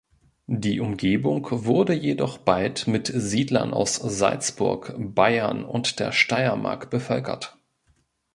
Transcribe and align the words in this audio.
Die 0.47 0.79
Umgebung 0.79 1.47
wurde 1.51 1.93
jedoch 1.93 2.39
bald 2.39 2.87
mit 2.87 3.11
Siedlern 3.15 3.71
aus 3.71 3.97
Salzburg, 3.97 4.95
Bayern 4.97 5.63
und 5.63 5.99
der 5.99 6.11
Steiermark 6.11 6.89
bevölkert. 6.89 7.55